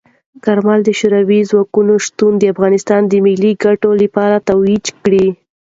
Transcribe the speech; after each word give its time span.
کارمل 0.45 0.79
د 0.85 0.89
شوروي 0.99 1.39
ځواکونو 1.49 1.93
شتون 2.05 2.33
د 2.37 2.43
افغانستان 2.53 3.01
د 3.07 3.13
ملي 3.25 3.51
ګټو 3.65 3.91
لپاره 4.03 4.45
توجیه 4.49 4.91
کړ. 5.03 5.09